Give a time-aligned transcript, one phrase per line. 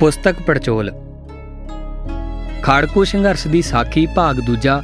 [0.00, 0.90] ਪੁਸਤਕ ਪੜਚੋਲ।
[2.62, 4.82] ਖਾੜਕੂ ਸੰਘਰਸ਼ ਦੀ ਸਾਖੀ ਭਾਗ ਦੂਜਾ,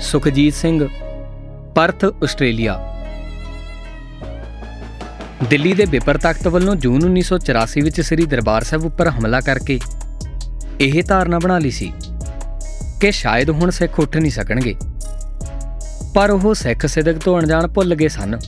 [0.00, 0.88] ਸੁਖਜੀਤ ਸਿੰਘ,
[1.74, 2.96] ਪਰਥ, ਆਸਟ੍ਰੇਲੀਆ।
[5.50, 9.80] ਦਿੱਲੀ ਦੇ ਬਿਪਰ ਤਖਤ ਵੱਲੋਂ ਜੂਨ 1984 ਵਿੱਚ ਸ੍ਰੀ ਦਰਬਾਰ ਸਾਹਿਬ ਉੱਪਰ ਹਮਲਾ ਕਰਕੇ
[10.80, 11.92] ਇਹ ਧਾਰਨਾ ਬਣਾ ਲਈ ਸੀ
[13.00, 14.74] ਕਿ ਸ਼ਾਇਦ ਹੁਣ ਸਿੱਖ ਉੱਠ ਨਹੀਂ ਸਕਣਗੇ।
[16.14, 18.38] ਪਰ ਉਹ ਸਿੱਖ ਸਿਦਕ ਤੋਂ ਅਣਜਾਣ ਭੁੱਲ ਗਏ ਸਨ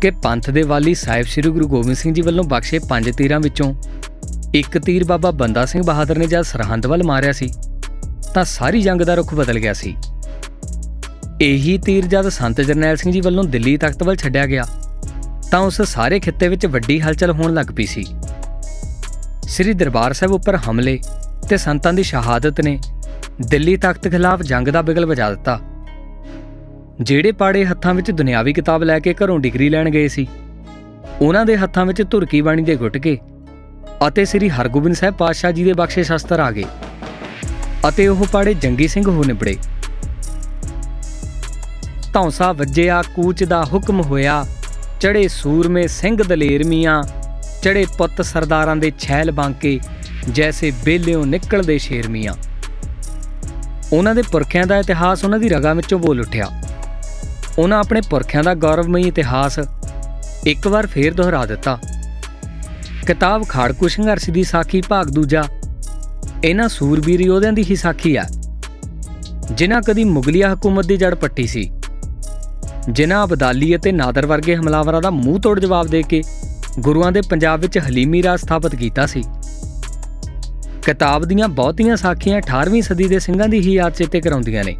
[0.00, 3.74] ਕਿ ਪੰਥ ਦੇ ਵਾਲੀ ਸਾਹਿਬ ਸ੍ਰੀ ਗੁਰੂ ਗੋਬਿੰਦ ਸਿੰਘ ਜੀ ਵੱਲੋਂ ਬਖਸ਼ੇ ਪੰਜ ਤੀਰਾਂ ਵਿੱਚੋਂ
[4.54, 7.48] ਇੱਕ ਤੀਰ ਬਾਬਾ ਬੰਦਾ ਸਿੰਘ ਬਹਾਦਰ ਨੇ ਜਦ ਸਰਹੰਦ ਵੱਲ ਮਾਰਿਆ ਸੀ,
[8.34, 9.94] ਤਾਂ ਸਾਰੀ ਜੰਗ ਦਾ ਰੁਖ ਬਦਲ ਗਿਆ ਸੀ।
[11.42, 14.64] ਇਹੀ ਤੀਰ ਜਦ ਸੰਤ ਜਰਨੈਲ ਸਿੰਘ ਜੀ ਵੱਲੋਂ ਦਿੱਲੀ ਤਖਤ ਵੱਲ ਛੱਡਿਆ ਗਿਆ,
[15.50, 18.04] ਤਾਂ ਉਸ ਸਾਰੇ ਖਿੱਤੇ ਵਿੱਚ ਵੱਡੀ ਹਲਚਲ ਹੋਣ ਲੱਗ ਪਈ ਸੀ।
[19.48, 20.98] ਸ੍ਰੀ ਦਰਬਾਰ ਸਾਹਿਬ ਉੱਪਰ ਹਮਲੇ
[21.48, 22.78] ਤੇ ਸੰਤਾਂ ਦੀ ਸ਼ਹਾਦਤ ਨੇ
[23.40, 25.60] ਦਿੱਲੀ ਤਖਤ ਖਿਲਾਫ ਜੰਗ ਦਾ ਬਿਗਲ ਵਜਾ ਦਿੱਤਾ।
[27.00, 30.26] ਜਿਹੜੇ ਪਾੜੇ ਹੱਥਾਂ ਵਿੱਚ ਦੁਨਿਆਵੀ ਕਿਤਾਬ ਲੈ ਕੇ ਘਰੋਂ ਡਿਗਰੀ ਲੈਣ ਗਏ ਸੀ,
[31.20, 33.18] ਉਹਨਾਂ ਦੇ ਹੱਥਾਂ ਵਿੱਚ ਧੁਰਕੀ ਬਾਣੀ ਦੇ ਗੁਟਕੇ
[34.08, 36.64] ਅਤੇ ਸ੍ਰੀ ਹਰਗੋਬਿੰਦ ਸਾਹਿਬ ਪਾਤਸ਼ਾਹ ਜੀ ਦੇ ਬਖਸ਼ੇ ਸ਼ਸਤਰ ਆ ਗਏ
[37.88, 39.56] ਅਤੇ ਉਹ ਪਾੜੇ ਜੰਗੀ ਸਿੰਘ ਹੋ ਨਿਬੜੇ।
[42.12, 44.44] ਧੌਂਸਾ ਵੱਜਿਆ, ਕੂਚ ਦਾ ਹੁਕਮ ਹੋਇਆ
[45.00, 47.02] ਚੜੇ ਸੂਰਮੇ ਸਿੰਘ ਦਲੇਰ ਮੀਆਂ
[47.62, 49.78] ਚੜੇ ਪੁੱਤ ਸਰਦਾਰਾਂ ਦੇ ਛੈਲ ਬਾਂਕੇ,
[50.28, 52.34] ਜੈਸੇ ਬੇਲਿਓਂ ਨਿਕਲਦੇ ਸ਼ੇਰ ਮੀਆਂ।
[53.92, 56.46] ਉਹਨਾਂ ਦੇ ਪੁਰਖਿਆਂ ਦਾ ਇਤਿਹਾਸ ਉਹਨਾਂ ਦੀ ਰਗਾਂ ਵਿੱਚੋਂ ਬੋਲ ਉੱਠਿਆ।
[57.58, 59.58] ਉਹਨਾਂ ਆਪਣੇ ਪੁਰਖਿਆਂ ਦਾ ਗੌਰਵਮਈ ਇਤਿਹਾਸ
[60.46, 61.78] ਇੱਕ ਵਾਰ ਫੇਰ ਦੁਹਰਾ ਦਿੱਤਾ।
[63.06, 65.44] ਕਿਤਾਬ ਖਾੜਕੂ ਸੰਘਰਸ਼ ਦੀ ਸਾਖੀ ਭਾਗ ਦੂਜਾ।
[66.44, 68.24] ਇਹਨਾਂ ਸੂਰਬੀਰ ਯੋਧਿਆਂ ਦੀ ਹੀ ਸਾਖੀ ਆ।
[69.52, 71.70] ਜਿਨ੍ਹਾਂ ਕਦੀ ਮੁਗਲਿਆ ਹਕੂਮਤ ਦੀ ਜੜ ਪੱਟੀ ਸੀ।
[72.90, 76.22] ਜਿਨ੍ਹਾਂ ਅਬਦਾਲੀ ਅਤੇ ਨਾਦਰ ਵਰਗੇ ਹਮਲਾਵਰਾਂ ਦਾ ਮੂੰਹ ਤੋੜ ਜਵਾਬ ਦੇ ਕੇ
[76.78, 79.22] ਗੁਰੂਆਂ ਦੇ ਪੰਜਾਬ ਵਿੱਚ ਹਲੀਮੀ ਰਾਜ ਸਥਾਪਿਤ ਕੀਤਾ ਸੀ।
[80.82, 84.76] ਕਿਤਾਬ ਦੀਆਂ ਬਹੁਤੀਆਂ ਸਾਖੀਆਂ 18ਵੀਂ ਸਦੀ ਦੇ ਸਿੰਘਾਂ ਦੀ ਹੀ ਯਾਦ ਚੇਤੇ ਕਰਾਉਂਦੀਆਂ ਨੇ।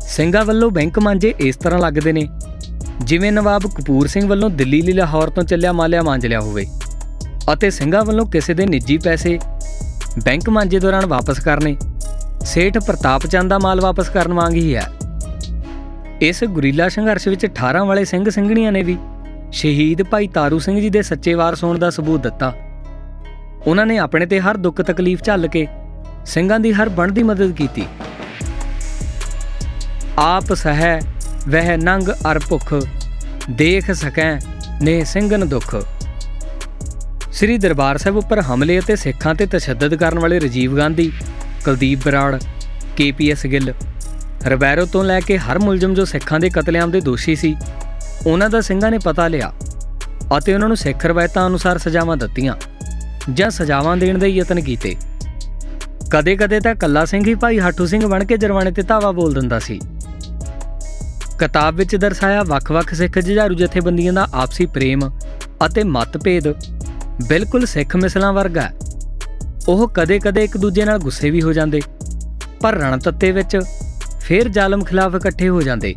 [0.00, 2.28] ਸਿੰਘਾਂ ਵੱਲੋਂ ਬੈਂਕ ਮਾਂਜੇ ਇਸ ਤਰ੍ਹਾਂ ਲੱਗਦੇ ਨੇ,
[3.04, 6.66] ਜਿਵੇਂ ਨਵਾਬ ਕਪੂਰ ਸਿੰਘ ਵੱਲੋਂ ਦਿੱਲੀ ਲਈ ਲਾਹੌਰ ਤੋਂ ਚੱਲਿਆ ਮਾਲਿਆ ਮਾਂਜ ਲਿਆ ਹੋਵੇ।
[7.52, 9.38] ਅਤੇ ਸਿੰਘਾਂ ਵੱਲੋਂ ਕਿਸੇ ਦੇ ਨਿੱਜੀ ਪੈਸੇ
[10.24, 11.76] ਬੈਂਕ ਮਾਂਜੇ ਦੌਰਾਨ ਵਾਪਸ ਕਰਨੇ,
[12.44, 14.90] ਸੇਠ ਪ੍ਰਤਾਪ ਚੰਦ ਦਾ ਮਾਲ ਵਾਪਸ ਕਰਨ ਵਾਂਗ ਹੀ ਹੈ।
[16.20, 18.96] ਇਸ ਗੁਰੀਲਾ ਸੰਘਰਸ਼ ਵਿੱਚ 18 ਵਾਲੇ ਸਿੰਘ ਸਿੰਘਣੀਆਂ ਨੇ ਵੀ
[19.52, 22.52] ਸ਼ਹੀਦ ਭਾਈ ਤਾਰੂ ਸਿੰਘ ਜੀ ਦੇ ਸੱਚੇ ਵਾਰਸ ਹੋਣ ਦਾ ਸਬੂਤ ਦਿੱਤਾ।
[23.66, 25.66] ਉਹਨਾਂ ਨੇ ਆਪਣੇ ਤੇ ਹਰ ਦੁੱਖ ਤਕਲੀਫ ਝੱਲ ਕੇ
[26.26, 27.84] ਸਿੰਘਾਂ ਦੀ ਹਰ ਬਣਦੀ ਮਦਦ ਕੀਤੀ।
[30.18, 31.00] ਆਪ ਸਹਿ,
[31.48, 32.74] ਵਹਿ ਨੰਗ ਅਰ ਭੁਖ,
[33.50, 34.38] ਦੇਖ ਸਕੈ
[34.82, 35.74] ਨੇ ਸਿੰਘਨ ਦੁਖ।
[37.34, 41.10] ਸ੍ਰੀ ਦਰਬਾਰ ਸਾਹਿਬ ਉੱਪਰ ਹਮਲੇ ਅਤੇ ਸਿੱਖਾਂ ਤੇ ਤਸ਼ੱਦਦ ਕਰਨ ਵਾਲੇ ਰਾਜੀਵ ਗਾਂਧੀ,
[41.64, 42.38] ਕੁਲਦੀਪ ਬਰਾੜ
[42.96, 43.72] ਕੇਪੀਐਸ ਗਿੱਲ
[44.46, 47.54] ਰਬੈਰੋ ਤੋਂ ਲੈ ਕੇ ਹਰ ਮੁਲਜ਼ਮ ਜੋ ਸਿੱਖਾਂ ਦੇ ਕਤਲੇਆਮ ਦੇ ਦੋਸ਼ੀ ਸੀ,
[48.26, 49.52] ਉਹਨਾਂ ਦਾ ਸਿੰਘਾਂ ਨੇ ਪਤਾ ਲਿਆ
[50.38, 52.54] ਅਤੇ ਉਹਨਾਂ ਨੂੰ ਸਿੱਖ ਰਵਾਇਤਾਂ ਅਨੁਸਾਰ ਸਜ਼ਾਵਾਂ ਦਿੱਤੀਆਂ
[53.32, 54.94] ਜਾਂ ਸਜ਼ਾਵਾਂ ਦੇਣ ਦੇ ਯਤਨ ਕੀਤੇ।
[56.10, 59.58] ਕਦੇ-ਕਦੇ ਤਾਂ ਕੱਲਾ ਸਿੰਘ ਹੀ ਭਾਈ ਹਾਟੂ ਸਿੰਘ ਬਣ ਕੇ ਜਰਵਾਣੇ ਤੇ ਧਾਵਾ ਬੋਲ ਦਿੰਦਾ
[59.58, 59.80] ਸੀ।
[61.38, 65.10] ਕਿਤਾਬ ਵਿੱਚ ਦਰਸਾਇਆ ਵੱਖ-ਵੱਖ ਸਿੱਖ ਜੁਝਾਰੂ ਜਥੇਬੰਦੀਆਂ ਦਾ ਆਪਸੀ ਪ੍ਰੇਮ
[65.66, 66.48] ਅਤੇ ਮਤਭੇਦ
[67.22, 68.72] ਬਿਲਕੁਲ ਸਿੱਖ ਮਿਸਲਾਂ ਵਰਗਾ ਹੈ।
[69.68, 71.80] ਉਹ ਕਦੇ-ਕਦੇ ਇੱਕ ਦੂਜੇ ਨਾਲ ਗੁੱਸੇ ਵੀ ਹੋ ਜਾਂਦੇ,
[72.60, 73.58] ਪਰ ਰਣਤੱਤੇ ਵਿੱਚ
[74.20, 75.94] ਫੇਰ ਜ਼ਾਲਮ ਖਿਲਾਫ ਇਕੱਠੇ ਹੋ ਜਾਂਦੇ।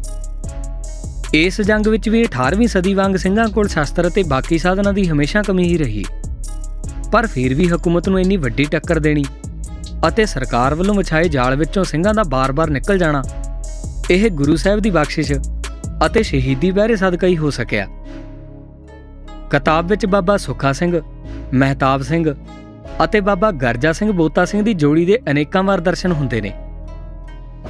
[1.34, 5.42] ਇਸ ਜੰਗ ਵਿੱਚ ਵੀ 18ਵੀਂ ਸਦੀ ਵਾਂਗ ਸਿੰਘਾਂ ਕੋਲ ਸ਼ਸਤਰ ਅਤੇ ਬਾਕੀ ਸਾਧਨਾਂ ਦੀ ਹਮੇਸ਼ਾ
[5.42, 6.06] ਕਮੀ ਹੀ ਰਹੀ।
[7.12, 9.26] ਪਰ ਫਿਰ ਵੀ ਹਕੂਮਤ ਨੂੰ ਇੰਨੀ ਵੱਡੀ ਟੱਕਰ ਦੇਣੀ
[10.08, 13.24] ਅਤੇ ਸਰਕਾਰ ਵੱਲੋਂ ਵਿਛਾਏ ਜਾਲ ਵਿੱਚੋਂ ਸਿੰਘਾਂ ਦਾ ਬਾਰ-ਬਾਰ ਨਿਕਲ ਜਾਣਾ,
[14.12, 15.34] ਇਹ ਗੁਰੂ ਸਾਹਿਬ ਦੀ ਬਖਸ਼ਿਸ਼
[16.06, 17.88] ਅਤੇ ਸ਼ਹੀਦੀ ਬਹਿਰੇ ਸਦਕਾ ਹੀ ਹੋ ਸਕਿਆ।
[19.52, 21.02] ਕਿਤਾਬ ਵਿੱਚ ਬਾਬਾ ਸੁੱਖਾ ਸਿੰਘ,
[21.54, 22.34] ਮਹਿਤਾਬ ਸਿੰਘ
[23.04, 26.52] ਅਤੇ ਬਾਬਾ ਗਰਜਾ ਸਿੰਘ ਬੋਤਾ ਸਿੰਘ ਦੀ ਜੋੜੀ ਦੇ ਅਨੇਕਾਂ ਵਾਰ ਦਰਸ਼ਨ ਹੁੰਦੇ ਨੇ।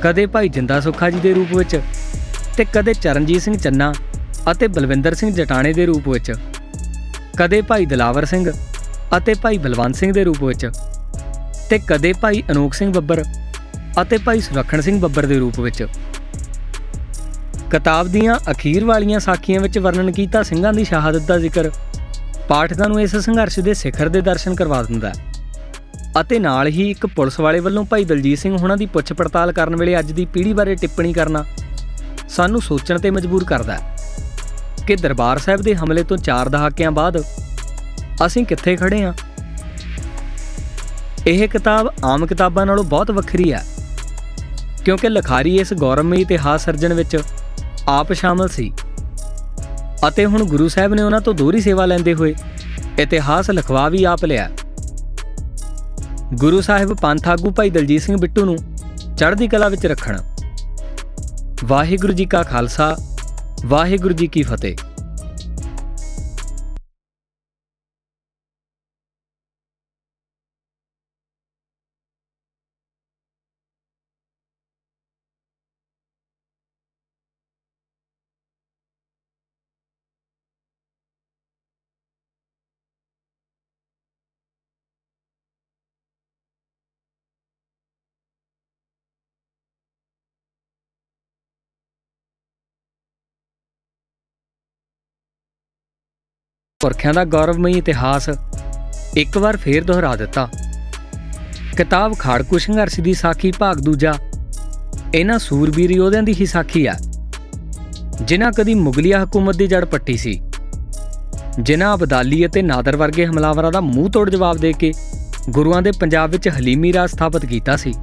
[0.01, 1.79] ਕਦੇ ਭਾਈ ਜਿੰਦਾ ਸੁੱਖਾ ਜੀ ਦੇ ਰੂਪ ਵਿੱਚ
[2.57, 3.91] ਤੇ ਕਦੇ ਚਰਨਜੀਤ ਸਿੰਘ ਚੰਨਾ
[4.51, 6.31] ਅਤੇ ਬਲਵਿੰਦਰ ਸਿੰਘ ਜਟਾਣੇ ਦੇ ਰੂਪ ਵਿੱਚ।
[7.37, 8.51] ਕਦੇ ਭਾਈ ਦਲਾਵਰ ਸਿੰਘ
[9.17, 10.69] ਅਤੇ ਭਾਈ ਬਲਵੰਤ ਸਿੰਘ ਦੇ ਰੂਪ ਵਿੱਚ
[11.69, 13.23] ਤੇ ਕਦੇ ਭਾਈ ਅਨੋਖ ਸਿੰਘ ਬੱਬਰ
[14.01, 15.85] ਅਤੇ ਭਾਈ ਸੁਲੱਖਣ ਸਿੰਘ ਬੱਬਰ ਦੇ ਰੂਪ ਵਿੱਚ।
[17.71, 21.69] ਕਿਤਾਬ ਦੀਆਂ ਅਖੀਰ ਵਾਲੀਆਂ ਸਾਖੀਆਂ ਵਿੱਚ ਵਰਣਨ ਕੀਤਾ ਸਿੰਘਾਂ ਦੀ ਸ਼ਹਾਦਤ ਦਾ ਜ਼ਿਕਰ।
[22.49, 25.25] ਪਾਠਕਾਂ ਨੂੰ ਇਸ ਸੰਘਰਸ਼ ਦੇ ਸਿਖਰ ਦੇ ਦਰਸ਼ਨ ਕਰਵਾ ਦਿੰਦਾ ਹੈ।
[26.21, 29.75] ਅਤੇ ਨਾਲ ਹੀ ਇੱਕ ਪੁਲਿਸ ਵਾਲੇ ਵੱਲੋਂ ਭਾਈ ਦਲਜੀਤ ਸਿੰਘ ਹੁਣਾਂ ਦੀ ਪੁੱਛ ਪੜਤਾਲ ਕਰਨ
[29.75, 31.43] ਵੇਲੇ ਅੱਜ ਦੀ ਪੀੜ੍ਹੀ ਬਾਰੇ ਟਿੱਪਣੀ ਕਰਨਾ
[32.29, 33.95] ਸਾਨੂੰ ਸੋਚਣ ਤੇ ਮਜਬੂਰ ਕਰਦਾ ਹੈ
[34.87, 37.21] ਕਿ ਦਰਬਾਰ ਸਾਹਿਬ ਦੇ ਹਮਲੇ ਤੋਂ 4 ਦਹਾਕਿਆਂ ਬਾਅਦ
[38.25, 39.13] ਅਸੀਂ ਕਿੱਥੇ ਖੜੇ ਹਾਂ।
[41.27, 43.65] ਇਹ ਕਿਤਾਬ ਆਮ ਕਿਤਾਬਾਂ ਨਾਲੋਂ ਬਹੁਤ ਵੱਖਰੀ ਹੈ,
[44.85, 47.17] ਕਿਉਂਕਿ ਲਖਾਰੀ ਇਸ ਗੌਰਵਮਈ ਇਤਿਹਾਸ ਸਿਰਜਣ ਵਿੱਚ
[47.87, 48.73] ਆਪ ਸ਼ਾਮਲ ਸੀ।
[50.07, 52.35] ਅਤੇ ਹੁਣ ਗੁਰੂ ਸਾਹਿਬ ਨੇ ਉਹਨਾਂ ਤੋਂ ਦੋਹਰੀ ਸੇਵਾ ਲੈਂਦੇ ਹੋਏ
[52.99, 54.49] ਇਤਿਹਾਸ ਲਿਖਵਾ ਵੀ ਆਪ ਲਿਆ।
[56.33, 58.57] ਗੁਰੂ ਸਾਹਿਬ ਪੰਥ ਆਗੂ ਭਾਈ ਦਲਜੀਤ ਸਿੰਘ ਬਿੱਟੂ ਨੂੰ
[59.17, 60.21] ਚੜ੍ਹਦੀ ਕਲਾ ਵਿੱਚ ਰੱਖਣ।
[61.65, 62.97] ਵਾਹਿਗੁਰੂ ਜੀ ਕਾ ਖਾਲਸਾ,
[63.65, 64.77] ਵਾਹਿਗੁਰੂ ਜੀ ਕੀ ਫਤਿਹ।
[96.87, 98.29] ਪੁਰਖਿਆਂ ਦਾ ਗੌਰਵਮਈ ਇਤਿਹਾਸ
[99.17, 100.47] ਇੱਕ ਵਾਰ ਫੇਰ ਦੁਹਰਾ ਦਿੱਤਾ।
[101.77, 104.13] ਕਿਤਾਬ ਖਾੜਕੂ ਸੰਘਰਸ਼ ਦੀ ਸਾਖੀ ਭਾਗ ਦੂਜਾ।
[105.13, 106.93] ਇਹਨਾਂ ਸੂਰਬੀਰ ਯੋਧਿਆਂ ਦੀ ਹੀ ਸਾਖੀ ਆ,
[108.21, 110.39] ਜਿਨ੍ਹਾਂ ਕਦੀ ਮੁਗਲਿਆ ਹਕੂਮਤ ਦੀ ਜੜ ਪੱਟੀ ਸੀ।
[111.59, 114.93] ਜਿਨ੍ਹਾਂ ਅਬਦਾਲੀ ਅਤੇ ਨਾਦਰ ਵਰਗੇ ਹਮਲਾਵਰਾਂ ਦਾ ਮੂੰਹ ਤੋੜ ਜਵਾਬ ਦੇ ਕੇ
[115.49, 117.93] ਗੁਰੂਆਂ ਦੇ ਪੰਜਾਬ ਵਿੱਚ ਹਲੀਮੀ ਰਾਜ ਸਥਾਪਿਤ ਕੀਤਾ ਸੀ।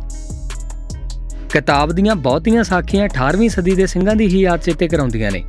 [1.53, 5.45] ਕਿਤਾਬ ਦੀਆਂ ਬਹੁਤੀਆਂ ਸਾਖੀਆਂ 18ਵੀਂ ਸਦੀ ਦੇ ਸਿੰਘਾਂ ਦੀ ਹੀ ਯਾਦ ਚੇਤੇ ਕਰਾਉਂਦੀਆਂ ਨੇ।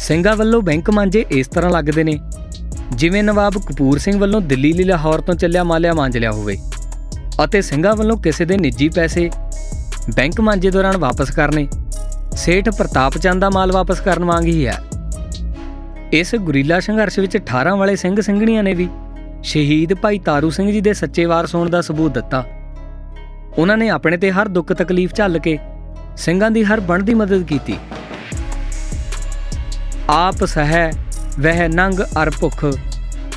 [0.00, 2.20] ਸਿੰਘਾਂ ਵੱਲੋਂ ਬੈਂਕ ਮਾਂਜੇ ਇਸ ਤਰ੍ਹਾਂ ਲੱਗਦੇ ਨੇ।
[2.94, 6.58] ਜਿਵੇਂ ਨਵਾਬ ਕਪੂਰ ਸਿੰਘ ਵੱਲੋਂ ਦਿੱਲੀ ਲਈ ਲਾਹੌਰ ਤੋਂ ਚੱਲਿਆ ਮਾਲਿਆ ਮਾਂਜ ਲਿਆ ਹੋਵੇ।
[7.44, 9.30] ਅਤੇ ਸਿੰਘਾਂ ਵੱਲੋਂ ਕਿਸੇ ਦੇ ਨਿੱਜੀ ਪੈਸੇ
[10.16, 11.68] ਬੈਂਕ ਮਾਂਜੇ ਦੌਰਾਨ ਵਾਪਸ ਕਰਨੇ।
[12.32, 14.82] ਸੇਠ ਪ੍ਰਤਾਪ ਚੰਦ ਦਾ ਮਾਲ ਵਾਪਸ ਕਰਨ ਵਾਂਗ ਹੀ ਹੈ।
[16.12, 18.88] ਇਸ ਗੁਰੀਲਾ ਸੰਘਰਸ਼ ਵਿੱਚ 18 ਵਾਲੇ ਸਿੰਘ ਸਿੰਘਣੀਆਂ ਨੇ ਵੀ
[19.42, 22.44] ਸ਼ਹੀਦ ਭਾਈ ਤਾਰੂ ਸਿੰਘ ਜੀ ਦੇ ਸੱਚੇ ਵਾਰਸ ਹੋਣ ਦਾ ਸਬੂਤ ਦਿੱਤਾ।
[23.58, 25.58] ਉਹਨਾਂ ਨੇ ਆਪਣੇ ਤੇ ਹਰ ਦੁੱਖ ਤਕਲੀਫ ਝੱਲ ਕੇ
[26.16, 27.76] ਸਿੰਘਾਂ ਦੀ ਹਰ ਬਣਦੀ ਮਦਦ ਕੀਤੀ।
[30.10, 30.92] ਆਪ ਸਹਿ,
[31.40, 32.64] ਵਹਿ ਨੰਗ ਅਰ ਭੁਖ,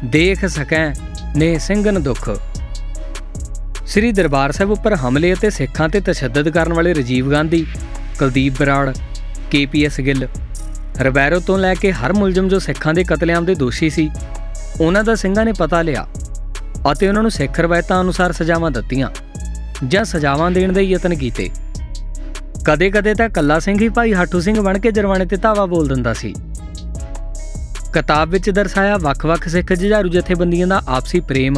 [0.05, 0.93] ਦੇਖ ਸਕੈ,
[1.35, 2.29] ਨੇ ਸਿੰਘਨ ਦੁਖ।
[3.87, 7.65] ਸ੍ਰੀ ਦਰਬਾਰ ਸਾਹਿਬ ਉੱਪਰ ਹਮਲੇ ਅਤੇ ਸਿੱਖਾਂ ਤੇ ਤਸ਼ੱਦਦ ਕਰਨ ਵਾਲੇ ਰਾਜੀਵ ਗਾਂਧੀ,
[8.19, 8.93] ਕੁਲਦੀਪ ਬਰਾੜ
[9.51, 10.27] ਕੇਪੀਐਸ ਗਿੱਲ
[11.01, 14.09] ਰਬੈਰੋ ਤੋਂ ਲੈ ਕੇ ਹਰ ਮੁਲਜ਼ਮ ਜੋ ਸਿੱਖਾਂ ਦੇ ਕਤਲੇਆਮ ਦੇ ਦੋਸ਼ੀ ਸੀ,
[14.81, 16.07] ਉਹਨਾਂ ਦਾ ਸਿੰਘਾਂ ਨੇ ਪਤਾ ਲਿਆ
[16.91, 19.09] ਅਤੇ ਉਹਨਾਂ ਨੂੰ ਸਿੱਖ ਰਵਾਇਤਾਂ ਅਨੁਸਾਰ ਸਜ਼ਾਵਾਂ ਦਿੱਤੀਆਂ
[19.87, 21.49] ਜਾਂ ਸਜ਼ਾਵਾਂ ਦੇਣ ਦੇ ਯਤਨ ਕੀਤੇ।
[22.65, 26.13] ਕਦੇ-ਕਦੇ ਤਾਂ ਕੱਲਾ ਸਿੰਘ ਹੀ ਭਾਈ ਹਾਟੂ ਸਿੰਘ ਬਣ ਕੇ ਜਰਵਾਣੇ ਤੇ ਧਾਵਾ ਬੋਲ ਦਿੰਦਾ
[26.13, 26.35] ਸੀ।
[27.93, 31.55] ਕਿਤਾਬ ਵਿੱਚ ਦਰਸਾਇਆ ਵੱਖ-ਵੱਖ ਸਿੱਖ ਜੁਝਾਰੂ ਜਥੇਬੰਦੀਆਂ ਦਾ ਆਪਸੀ ਪ੍ਰੇਮ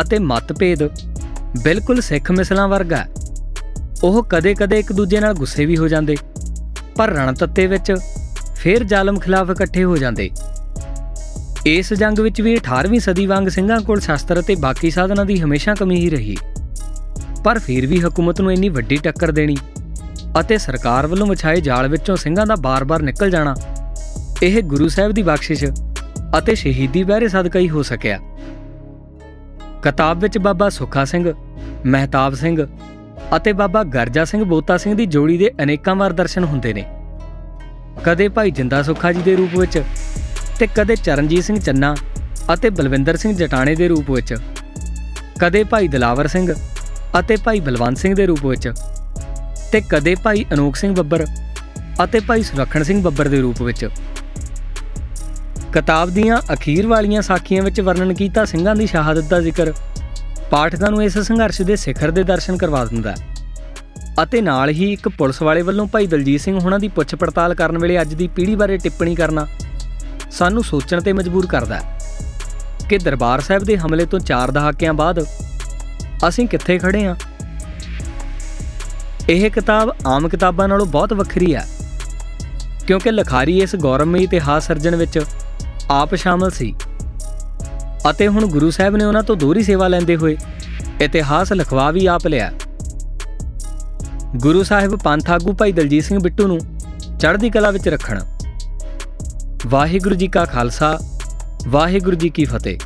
[0.00, 0.82] ਅਤੇ ਮਤਭੇਦ
[1.64, 3.08] ਬਿਲਕੁਲ ਸਿੱਖ ਮਿਸਲਾਂ ਵਰਗਾ ਹੈ।
[4.02, 6.16] ਉਹ ਕਦੇ-ਕਦੇ ਇੱਕ ਦੂਜੇ ਨਾਲ ਗੁੱਸੇ ਵੀ ਹੋ ਜਾਂਦੇ,
[6.96, 7.92] ਪਰ ਰਣਤੱਤੇ ਵਿੱਚ
[8.56, 10.30] ਫੇਰ ਜ਼ਾਲਮ ਖਿਲਾਫ ਇਕੱਠੇ ਹੋ ਜਾਂਦੇ
[11.66, 15.74] ਇਸ ਜੰਗ ਵਿੱਚ ਵੀ 18ਵੀਂ ਸਦੀ ਵਾਂਗ ਸਿੰਘਾਂ ਕੋਲ ਸ਼ਸਤਰ ਅਤੇ ਬਾਕੀ ਸਾਧਨਾਂ ਦੀ ਹਮੇਸ਼ਾ
[15.74, 16.36] ਕਮੀ ਹੀ ਰਹੀ
[17.44, 19.56] ਪਰ ਫਿਰ ਵੀ ਹਕੂਮਤ ਨੂੰ ਇੰਨੀ ਵੱਡੀ ਟੱਕਰ ਦੇਣੀ
[20.40, 23.54] ਅਤੇ ਸਰਕਾਰ ਵੱਲੋਂ ਵਿਛਾਏ ਜਾਲ ਵਿੱਚੋਂ ਸਿੰਘਾਂ ਦਾ ਬਾਰ-ਬਾਰ ਨਿਕਲ ਜਾਣਾ
[24.42, 25.64] ਇਹ ਗੁਰੂ ਸਾਹਿਬ ਦੀ ਬਖਸ਼ਿਸ਼
[26.38, 28.18] ਅਤੇ ਸ਼ਹੀਦੀ ਬਹਿਰੇ ਸਦਕਾ ਹੀ ਹੋ ਸਕਿਆ।
[29.82, 31.32] ਕਿਤਾਬ ਵਿੱਚ ਬਾਬਾ ਸੁੱਖਾ ਸਿੰਘ,
[31.86, 32.66] ਮਹਿਤਾਬ ਸਿੰਘ
[33.36, 36.84] ਅਤੇ ਬਾਬਾ ਗਰਜਾ ਸਿੰਘ ਬੋਤਾ ਸਿੰਘ ਦੀ ਜੋੜੀ ਦੇ ਅਨੇਕਾਂ ਵਾਰ ਦਰਸ਼ਨ ਹੁੰਦੇ ਨੇ।
[38.04, 39.82] ਕਦੇ ਭਾਈ ਜਿੰਦਾ ਸੁੱਖਾ ਜੀ ਦੇ ਰੂਪ ਵਿੱਚ
[40.58, 41.94] ਤੇ ਕਦੇ ਚਰਨਜੀਤ ਸਿੰਘ ਚੰਨਾ
[42.54, 44.34] ਅਤੇ ਬਲਵਿੰਦਰ ਸਿੰਘ ਜਟਾਣੇ ਦੇ ਰੂਪ ਵਿੱਚ।
[45.40, 46.52] ਕਦੇ ਭਾਈ ਦਲਾਵਰ ਸਿੰਘ
[47.18, 48.72] ਅਤੇ ਭਾਈ ਬਲਵੰਤ ਸਿੰਘ ਦੇ ਰੂਪ ਵਿੱਚ
[49.72, 51.26] ਤੇ ਕਦੇ ਭਾਈ ਅਨੋਖ ਸਿੰਘ ਬੱਬਰ
[52.04, 53.88] ਅਤੇ ਭਾਈ ਸੁਰੱਖਣ ਸਿੰਘ ਬੱਬਰ ਦੇ ਰੂਪ ਵਿੱਚ।
[55.72, 59.72] ਕਿਤਾਬ ਦੀਆਂ ਅਖੀਰ ਵਾਲੀਆਂ ਸਾਖੀਆਂ ਵਿੱਚ ਵਰਣਨ ਕੀਤਾ ਸਿੰਘਾਂ ਦੀ ਸ਼ਹਾਦਤ ਦਾ ਜ਼ਿਕਰ।
[60.50, 63.26] ਪਾਠਕਾਂ ਨੂੰ ਇਸ ਸੰਘਰਸ਼ ਦੇ ਸਿਖਰ ਦੇ ਦਰਸ਼ਨ ਕਰਵਾ ਦਿੰਦਾ ਹੈ।
[64.22, 67.78] ਅਤੇ ਨਾਲ ਹੀ ਇੱਕ ਪੁਲਿਸ ਵਾਲੇ ਵੱਲੋਂ ਭਾਈ ਦਲਜੀਤ ਸਿੰਘ ਹੁਣਾਂ ਦੀ ਪੁੱਛ ਪੜਤਾਲ ਕਰਨ
[67.78, 69.46] ਵੇਲੇ ਅੱਜ ਦੀ ਪੀੜ੍ਹੀ ਬਾਰੇ ਟਿੱਪਣੀ ਕਰਨਾ
[70.30, 71.98] ਸਾਨੂੰ ਸੋਚਣ ਤੇ ਮਜਬੂਰ ਕਰਦਾ ਹੈ
[72.88, 75.24] ਕਿ ਦਰਬਾਰ ਸਾਹਿਬ ਦੇ ਹਮਲੇ ਤੋਂ 4 ਦਹਾਕਿਆਂ ਬਾਅਦ
[76.28, 77.14] ਅਸੀਂ ਕਿੱਥੇ ਖੜੇ ਹਾਂ।
[79.28, 81.66] ਇਹ ਕਿਤਾਬ ਆਮ ਕਿਤਾਬਾਂ ਨਾਲੋਂ ਬਹੁਤ ਵੱਖਰੀ ਹੈ,
[82.86, 85.18] ਕਿਉਂਕਿ ਲਖਾਰੀ ਇਸ ਗੌਰਵਮਈ ਇਤਿਹਾਸ ਸਿਰਜਣ ਵਿੱਚ
[85.90, 86.74] ਆਪ ਸ਼ਾਮਲ ਸੀ।
[88.10, 90.36] ਅਤੇ ਹੁਣ ਗੁਰੂ ਸਾਹਿਬ ਨੇ ਉਹਨਾਂ ਤੋਂ ਦੋਹਰੀ ਸੇਵਾ ਲੈਂਦੇ ਹੋਏ
[91.00, 92.52] ਇਤਿਹਾਸ ਲਿਖਵਾ ਵੀ ਆਪ ਲਿਆ।
[94.36, 96.58] ਗੁਰੂ ਸਾਹਿਬ ਪੰਥ ਆਗੂ ਭਾਈ ਦਲਜੀਤ ਸਿੰਘ ਬਿੱਟੂ ਨੂੰ
[97.18, 98.20] ਚੜ੍ਹਦੀ ਕਲਾ ਵਿੱਚ ਰੱਖਣ।
[99.66, 100.98] ਵਾਹਿਗੁਰੂ ਜੀ ਕਾ ਖਾਲਸਾ,
[101.68, 102.78] ਵਾਹਿਗੁਰੂ ਜੀ ਕੀ ਫਤਿਹ।